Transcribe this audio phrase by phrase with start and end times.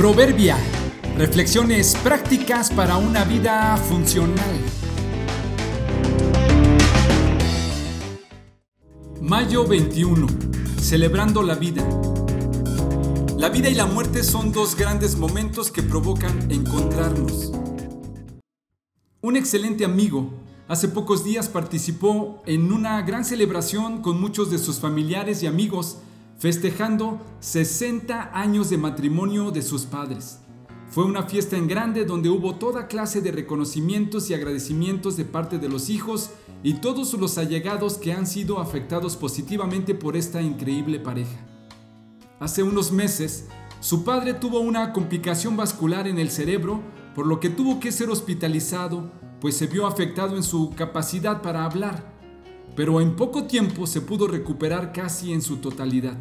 [0.00, 0.56] Proverbia.
[1.18, 4.58] Reflexiones prácticas para una vida funcional.
[9.20, 10.26] Mayo 21.
[10.80, 11.86] Celebrando la vida.
[13.36, 17.52] La vida y la muerte son dos grandes momentos que provocan encontrarnos.
[19.20, 20.30] Un excelente amigo
[20.66, 25.98] hace pocos días participó en una gran celebración con muchos de sus familiares y amigos
[26.40, 30.40] festejando 60 años de matrimonio de sus padres.
[30.88, 35.58] Fue una fiesta en grande donde hubo toda clase de reconocimientos y agradecimientos de parte
[35.58, 36.30] de los hijos
[36.62, 41.46] y todos los allegados que han sido afectados positivamente por esta increíble pareja.
[42.40, 43.48] Hace unos meses,
[43.80, 46.80] su padre tuvo una complicación vascular en el cerebro,
[47.14, 51.66] por lo que tuvo que ser hospitalizado, pues se vio afectado en su capacidad para
[51.66, 52.18] hablar
[52.76, 56.16] pero en poco tiempo se pudo recuperar casi en su totalidad.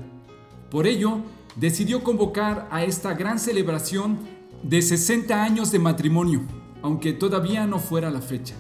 [0.70, 1.22] Por ello,
[1.56, 4.20] decidió convocar a esta gran celebración
[4.62, 6.42] de 60 años de matrimonio,
[6.82, 8.56] aunque todavía no fuera la fecha.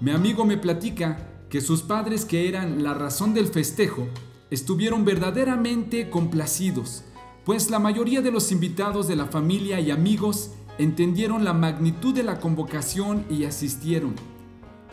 [0.00, 4.06] Mi amigo me platica que sus padres, que eran la razón del festejo,
[4.50, 7.04] estuvieron verdaderamente complacidos,
[7.44, 12.22] pues la mayoría de los invitados de la familia y amigos entendieron la magnitud de
[12.22, 14.14] la convocación y asistieron.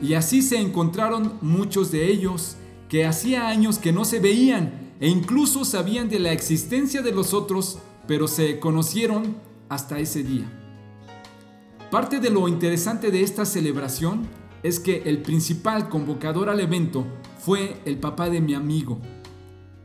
[0.02, 2.57] Y así se encontraron muchos de ellos
[2.89, 7.33] que hacía años que no se veían e incluso sabían de la existencia de los
[7.33, 9.35] otros, pero se conocieron
[9.69, 10.52] hasta ese día.
[11.91, 14.27] Parte de lo interesante de esta celebración
[14.63, 17.05] es que el principal convocador al evento
[17.39, 19.00] fue el papá de mi amigo.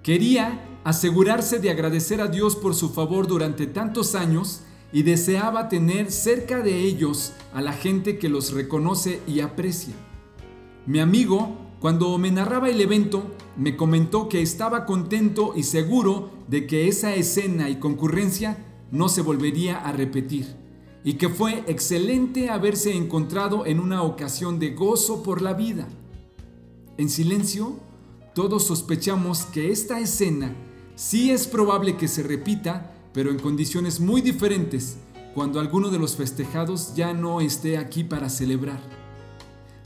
[0.02, 4.62] Quería asegurarse de agradecer a Dios por su favor durante tantos años
[4.92, 9.94] y deseaba tener cerca de ellos a la gente que los reconoce y aprecia.
[10.86, 13.22] Mi amigo, cuando me narraba el evento,
[13.56, 18.58] me comentó que estaba contento y seguro de que esa escena y concurrencia
[18.90, 20.56] no se volvería a repetir
[21.04, 25.88] y que fue excelente haberse encontrado en una ocasión de gozo por la vida.
[26.96, 27.78] En silencio,
[28.34, 30.54] todos sospechamos que esta escena
[30.96, 34.96] sí es probable que se repita pero en condiciones muy diferentes
[35.34, 38.97] cuando alguno de los festejados ya no esté aquí para celebrar.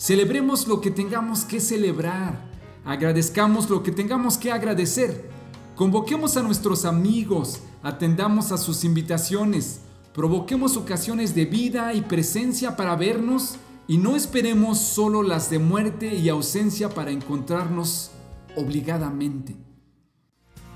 [0.02, 2.36] Celebremos lo que tengamos que celebrar,
[2.84, 5.30] agradezcamos lo que tengamos que agradecer,
[5.76, 9.78] convoquemos a nuestros amigos, atendamos a sus invitaciones,
[10.12, 16.12] provoquemos ocasiones de vida y presencia para vernos y no esperemos solo las de muerte
[16.12, 18.10] y ausencia para encontrarnos
[18.56, 19.54] obligadamente.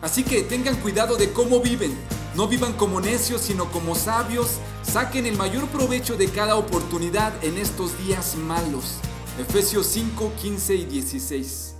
[0.02, 1.90] Así que tengan cuidado de cómo viven
[2.36, 4.58] no vivan como necios, sino como sabios.
[4.82, 8.98] Saquen el mayor provecho de cada oportunidad en estos días malos.
[9.38, 11.75] Efesios 5, 15 y 16.